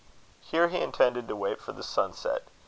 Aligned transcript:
Here 0.39 0.69
he 0.69 0.81
intended 0.81 1.27
to 1.27 1.35
wait 1.35 1.61
for 1.61 1.73
the 1.73 1.83
sunset. 1.83 2.47